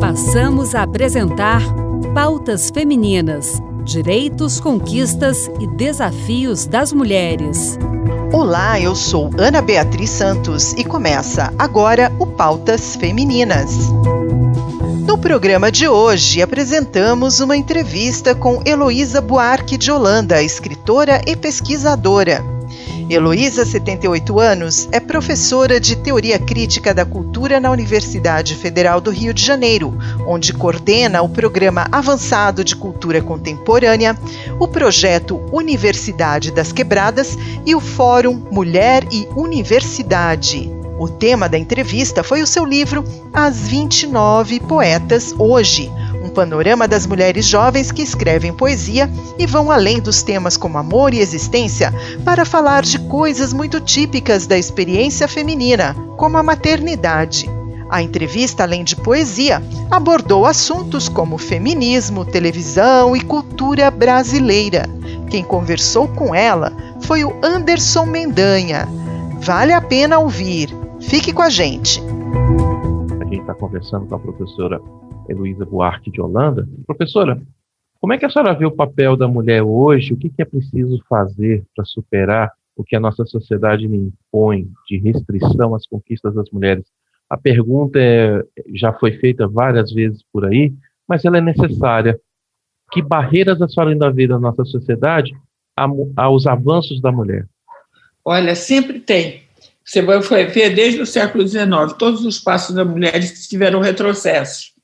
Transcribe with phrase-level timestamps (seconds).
[0.00, 1.62] Passamos a apresentar
[2.14, 7.78] Pautas Femininas: Direitos, Conquistas e Desafios das Mulheres.
[8.32, 13.90] Olá, eu sou Ana Beatriz Santos e começa agora o Pautas Femininas.
[15.06, 22.57] No programa de hoje, apresentamos uma entrevista com Heloísa Buarque de Holanda, escritora e pesquisadora.
[23.14, 29.32] Heloísa, 78 anos, é professora de Teoria Crítica da Cultura na Universidade Federal do Rio
[29.32, 34.14] de Janeiro, onde coordena o Programa Avançado de Cultura Contemporânea,
[34.60, 40.70] o projeto Universidade das Quebradas e o Fórum Mulher e Universidade.
[40.98, 45.90] O tema da entrevista foi o seu livro As 29 Poetas Hoje,
[46.22, 51.14] um panorama das mulheres jovens que escrevem poesia e vão além dos temas como amor
[51.14, 51.92] e existência
[52.24, 57.48] para falar de coisas muito típicas da experiência feminina, como a maternidade.
[57.90, 64.84] A entrevista, além de poesia, abordou assuntos como feminismo, televisão e cultura brasileira.
[65.30, 68.86] Quem conversou com ela foi o Anderson Mendanha.
[69.40, 70.74] Vale a pena ouvir.
[71.00, 72.02] Fique com a gente.
[73.20, 74.80] A gente está conversando com a professora
[75.28, 76.68] Heloísa Buarque de Holanda.
[76.86, 77.40] Professora,
[78.00, 80.12] como é que a senhora vê o papel da mulher hoje?
[80.12, 85.74] O que, é preciso fazer para superar o que a nossa sociedade impõe de restrição
[85.74, 86.84] às conquistas das mulheres?
[87.28, 88.42] A pergunta é,
[88.74, 90.72] já foi feita várias vezes por aí,
[91.06, 92.18] mas ela é necessária.
[92.92, 95.32] Que barreiras a senhora ainda vê na nossa sociedade
[96.16, 97.46] aos avanços da mulher?
[98.24, 99.42] Olha, sempre tem.
[99.84, 101.66] Você vai ver desde o século XIX,
[101.98, 103.18] todos os passos da mulher
[103.48, 104.74] tiveram retrocessos,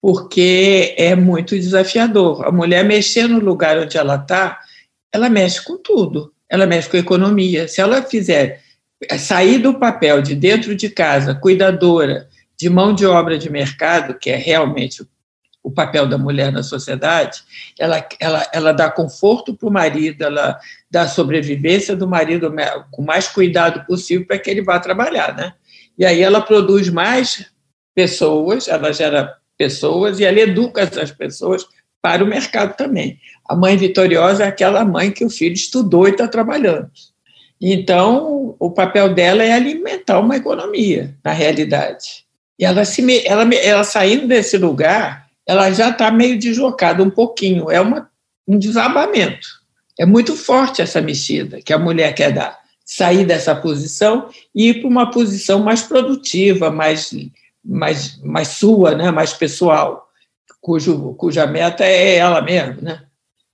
[0.00, 2.46] porque é muito desafiador.
[2.46, 4.58] A mulher mexer no lugar onde ela está,
[5.12, 6.32] ela mexe com tudo.
[6.48, 7.68] Ela mexe com a economia.
[7.68, 8.62] Se ela fizer
[9.18, 14.30] sair do papel de dentro de casa, cuidadora, de mão de obra de mercado, que
[14.30, 15.06] é realmente
[15.62, 17.42] o papel da mulher na sociedade,
[17.78, 20.58] ela, ela, ela dá conforto para o marido, ela
[20.90, 22.52] dá sobrevivência do marido
[22.90, 25.52] com mais cuidado possível para que ele vá trabalhar, né?
[25.98, 27.50] E aí ela produz mais
[27.94, 31.66] pessoas, ela gera pessoas e ela educa essas pessoas
[32.00, 33.18] para o mercado também.
[33.46, 36.88] A mãe vitoriosa é aquela mãe que o filho estudou e está trabalhando.
[37.60, 42.24] Então, o papel dela é alimentar uma economia, na realidade.
[42.58, 47.70] E ela, se, ela, ela saindo desse lugar, ela já está meio deslocada um pouquinho,
[47.70, 48.08] é uma,
[48.46, 49.48] um desabamento.
[49.98, 54.80] É muito forte essa mexida que a mulher quer dar, sair dessa posição e ir
[54.80, 57.12] para uma posição mais produtiva, mais,
[57.64, 59.10] mais, mais sua, né?
[59.10, 60.08] mais pessoal,
[60.60, 62.76] cujo, cuja meta é ela mesma.
[62.80, 63.02] Né?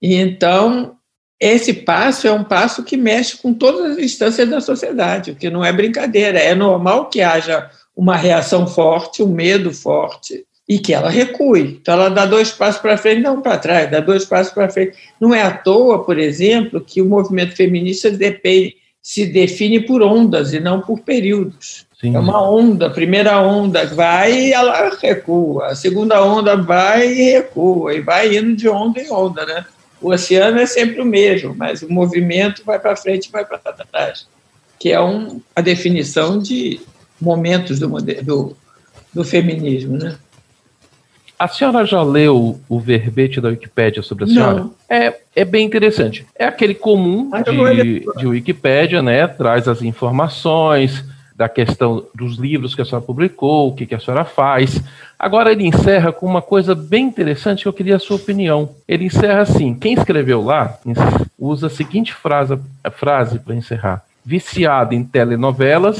[0.00, 0.96] E então,
[1.40, 5.50] esse passo é um passo que mexe com todas as instâncias da sociedade, o que
[5.50, 6.38] não é brincadeira.
[6.38, 11.78] É normal que haja uma reação forte, um medo forte, e que ela recue.
[11.80, 14.96] Então, ela dá dois passos para frente, não para trás, dá dois passos para frente.
[15.20, 20.54] Não é à toa, por exemplo, que o movimento feminista depende, se define por ondas
[20.54, 21.84] e não por períodos.
[22.00, 22.16] Sim.
[22.16, 27.32] É uma onda, a primeira onda vai e ela recua, a segunda onda vai e
[27.32, 29.66] recua, e vai indo de onda em onda, né?
[30.00, 33.58] O oceano é sempre o mesmo, mas o movimento vai para frente e vai para
[33.58, 34.26] trás,
[34.80, 36.80] que é um, a definição de
[37.20, 37.88] momentos do,
[38.22, 38.56] do,
[39.12, 40.16] do feminismo, né?
[41.38, 44.60] A senhora já leu o verbete da Wikipédia sobre a senhora?
[44.60, 44.74] Não.
[44.88, 46.26] É, é bem interessante.
[46.36, 49.26] É aquele comum de, de Wikipédia, né?
[49.26, 51.04] Traz as informações
[51.36, 54.80] da questão dos livros que a senhora publicou, o que, que a senhora faz.
[55.18, 58.70] Agora ele encerra com uma coisa bem interessante que eu queria a sua opinião.
[58.86, 60.78] Ele encerra assim: quem escreveu lá
[61.38, 62.58] usa a seguinte frase,
[62.92, 65.98] frase para encerrar: viciada em telenovelas,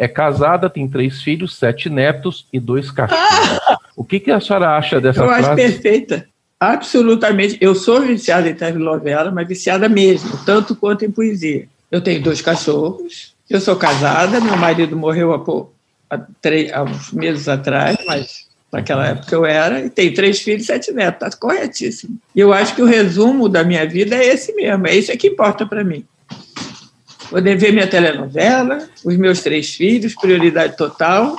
[0.00, 3.60] é casada, tem três filhos, sete netos e dois cachorros.
[3.94, 5.42] O que, que a senhora acha dessa eu frase?
[5.42, 6.26] Eu acho perfeita.
[6.58, 7.58] Absolutamente.
[7.60, 11.68] Eu sou viciada em telenovela, mas viciada mesmo, tanto quanto em poesia.
[11.90, 17.12] Eu tenho dois cachorros, eu sou casada, meu marido morreu há, há, três, há uns
[17.12, 21.38] meses atrás, mas naquela época eu era, e tenho três filhos e sete netos, está
[21.38, 22.16] corretíssimo.
[22.34, 25.28] E eu acho que o resumo da minha vida é esse mesmo, é isso que
[25.28, 26.06] importa para mim.
[27.30, 31.36] Poder ver minha telenovela, os meus três filhos, prioridade total,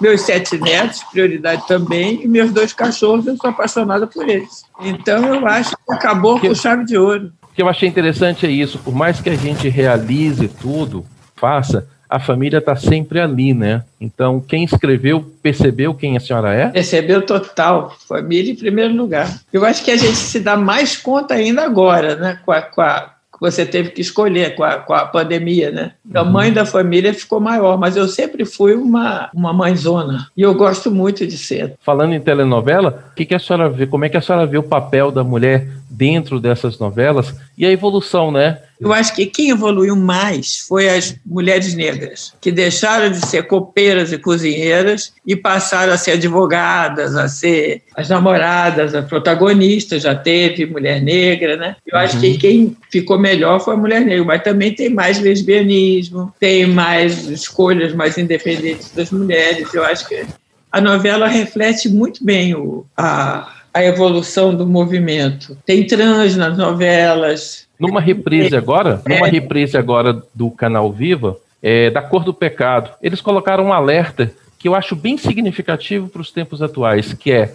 [0.00, 4.64] meus sete netos, prioridade também, e meus dois cachorros, eu sou apaixonada por eles.
[4.80, 7.32] Então eu acho que acabou com chave de ouro.
[7.50, 11.86] O que eu achei interessante é isso, por mais que a gente realize tudo, faça,
[12.12, 13.84] a família está sempre ali, né?
[13.98, 16.68] Então, quem escreveu percebeu quem a senhora é?
[16.68, 17.96] Percebeu total.
[18.06, 19.34] Família em primeiro lugar.
[19.50, 22.38] Eu acho que a gente se dá mais conta ainda agora, né?
[22.44, 23.11] Com a, com a
[23.42, 25.92] você teve que escolher com a, com a pandemia, né?
[26.14, 26.54] A mãe uhum.
[26.54, 30.28] da família ficou maior, mas eu sempre fui uma, uma mãezona.
[30.36, 31.74] E eu gosto muito de ser.
[31.80, 33.84] Falando em telenovela, o que, que a senhora vê?
[33.84, 35.66] Como é que a senhora vê o papel da mulher
[36.02, 38.58] dentro dessas novelas e a evolução, né?
[38.80, 44.12] Eu acho que quem evoluiu mais foi as mulheres negras, que deixaram de ser copeiras
[44.12, 50.66] e cozinheiras e passaram a ser advogadas, a ser as namoradas, a protagonista, já teve
[50.66, 51.76] mulher negra, né?
[51.86, 52.38] Eu acho que uhum.
[52.38, 57.94] quem ficou melhor foi a mulher negra, mas também tem mais lesbianismo, tem mais escolhas
[57.94, 59.72] mais independentes das mulheres.
[59.72, 60.26] Eu acho que
[60.72, 65.56] a novela reflete muito bem o, a a evolução do movimento.
[65.64, 67.66] Tem trans nas novelas.
[67.78, 69.14] Numa reprise agora, é.
[69.14, 74.32] numa reprise agora do canal Viva, é, da cor do pecado, eles colocaram um alerta
[74.58, 77.52] que eu acho bem significativo para os tempos atuais, que é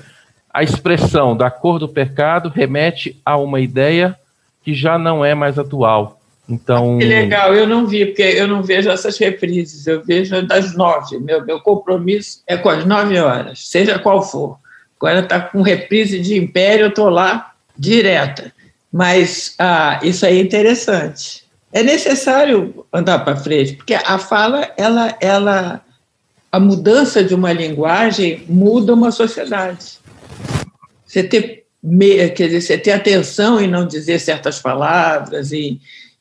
[0.53, 4.17] a expressão da cor do pecado remete a uma ideia
[4.63, 6.19] que já não é mais atual.
[6.49, 6.97] Então.
[6.97, 11.19] Que legal, eu não vi, porque eu não vejo essas reprises, eu vejo das nove.
[11.19, 14.57] Meu, meu compromisso é com as nove horas, seja qual for.
[14.97, 18.51] Agora está com reprise de Império, eu estou lá direta.
[18.91, 21.45] Mas ah, isso aí é interessante.
[21.71, 25.85] É necessário andar para frente, porque a fala, ela, ela,
[26.51, 29.99] a mudança de uma linguagem muda uma sociedade.
[31.05, 31.65] Você ter,
[32.35, 35.79] quer dizer, você ter atenção em não dizer certas palavras e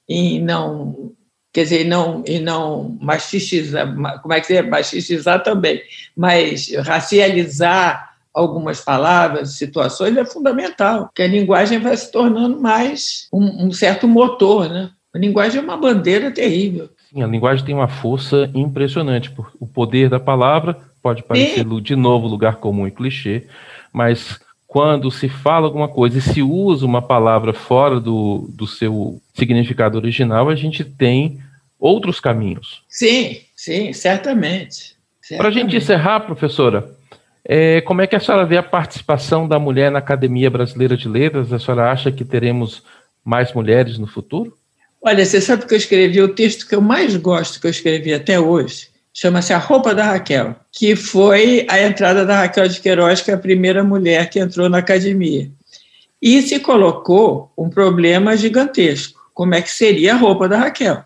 [0.08, 1.14] em não
[1.56, 3.90] quer dizer, não, e não machistizar,
[4.20, 4.61] como é que é?
[4.61, 5.81] Machistizar também,
[6.14, 8.06] mas racializar
[8.36, 14.06] algumas palavras, situações, é fundamental, que a linguagem vai se tornando mais um, um certo
[14.06, 14.90] motor, né?
[15.14, 16.90] A linguagem é uma bandeira terrível.
[17.10, 19.32] Sim, a linguagem tem uma força impressionante.
[19.58, 21.80] O poder da palavra pode parecer Sim.
[21.80, 23.46] de novo lugar comum e clichê,
[23.90, 29.22] mas quando se fala alguma coisa e se usa uma palavra fora do, do seu
[29.32, 31.38] significado original, a gente tem
[31.78, 32.82] outros caminhos.
[32.86, 34.96] Sim, sim, certamente.
[35.22, 35.38] certamente.
[35.38, 36.95] Para a gente encerrar, professora,
[37.48, 41.08] é, como é que a senhora vê a participação da mulher na Academia Brasileira de
[41.08, 41.52] Letras?
[41.52, 42.82] A senhora acha que teremos
[43.25, 44.56] mais mulheres no futuro?
[45.00, 48.12] Olha, você sabe que eu escrevi o texto que eu mais gosto que eu escrevi
[48.12, 48.88] até hoje?
[49.14, 53.34] Chama-se A Roupa da Raquel, que foi a entrada da Raquel de Queiroz, que é
[53.34, 55.48] a primeira mulher que entrou na academia.
[56.20, 61.04] E se colocou um problema gigantesco: como é que seria a roupa da Raquel?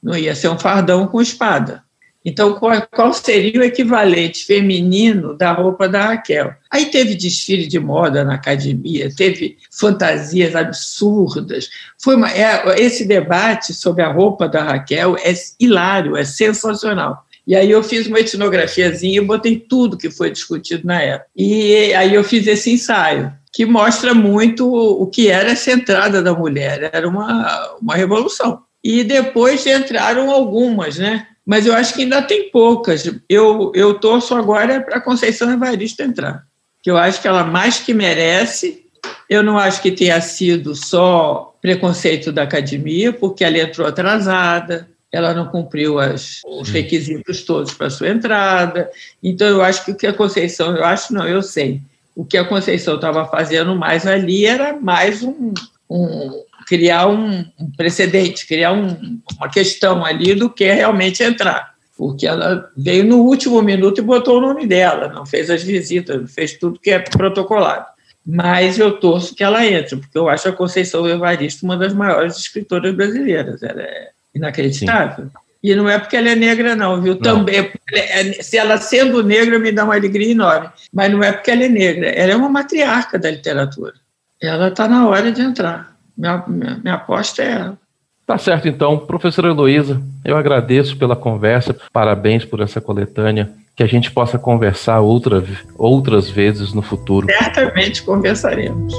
[0.00, 1.82] Não ia ser um fardão com espada.
[2.24, 6.52] Então, qual, qual, seria o equivalente feminino da roupa da Raquel?
[6.70, 11.70] Aí teve desfile de moda na academia, teve fantasias absurdas.
[11.98, 17.24] Foi uma, é, esse debate sobre a roupa da Raquel é hilário, é sensacional.
[17.46, 21.30] E aí eu fiz uma etnografiazinha e botei tudo que foi discutido na época.
[21.34, 26.34] E aí eu fiz esse ensaio, que mostra muito o que era essa entrada da
[26.34, 26.90] mulher.
[26.92, 28.62] Era uma, uma revolução.
[28.84, 31.26] E depois entraram algumas, né?
[31.50, 33.12] Mas eu acho que ainda tem poucas.
[33.28, 36.46] Eu, eu torço agora para a Conceição Evaristo entrar,
[36.80, 38.86] que eu acho que ela mais que merece.
[39.28, 45.34] Eu não acho que tenha sido só preconceito da academia, porque ela entrou atrasada, ela
[45.34, 48.88] não cumpriu as, os requisitos todos para sua entrada.
[49.20, 51.80] Então, eu acho que o que a Conceição, eu acho não, eu sei,
[52.14, 55.52] o que a Conceição estava fazendo mais ali era mais um,
[55.90, 61.74] um, criar um, um precedente, criar um, uma questão ali do que realmente entrar.
[61.96, 66.20] Porque ela veio no último minuto e botou o nome dela, não fez as visitas,
[66.20, 67.86] não fez tudo que é protocolado.
[68.24, 72.36] Mas eu torço que ela entre, porque eu acho a Conceição Evaristo uma das maiores
[72.36, 73.60] escritoras brasileiras.
[73.64, 75.24] Ela é inacreditável.
[75.24, 75.30] Sim.
[75.64, 77.14] E não é porque ela é negra, não, viu?
[77.14, 77.20] Não.
[77.20, 80.70] Também, é, se ela sendo negra me dá uma alegria enorme.
[80.92, 83.94] Mas não é porque ela é negra, ela é uma matriarca da literatura.
[84.40, 85.90] Ela está na hora de entrar.
[86.20, 87.78] Minha, minha, minha aposta é ela.
[88.26, 88.98] Tá certo, então.
[88.98, 95.00] Professora Heloísa, eu agradeço pela conversa, parabéns por essa coletânea, que a gente possa conversar
[95.00, 95.42] outra,
[95.76, 97.26] outras vezes no futuro.
[97.26, 98.94] Certamente conversaremos.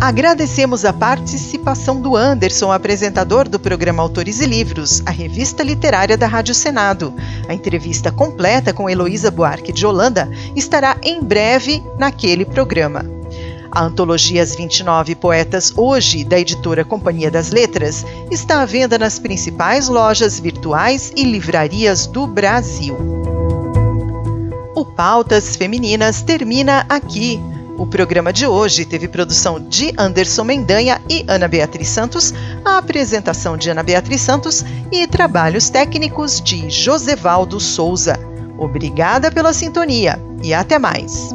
[0.00, 6.26] Agradecemos a participação do Anderson, apresentador do programa Autores e Livros, a revista literária da
[6.26, 7.14] Rádio Senado.
[7.48, 13.13] A entrevista completa com Heloísa Buarque de Holanda estará em breve naquele programa.
[13.74, 19.18] A antologia As 29 Poetas Hoje, da editora Companhia das Letras, está à venda nas
[19.18, 22.96] principais lojas virtuais e livrarias do Brasil.
[24.76, 27.40] O Pautas Femininas termina aqui.
[27.76, 32.32] O programa de hoje teve produção de Anderson Mendanha e Ana Beatriz Santos,
[32.64, 38.16] a apresentação de Ana Beatriz Santos e trabalhos técnicos de Josevaldo Souza.
[38.56, 41.34] Obrigada pela sintonia e até mais.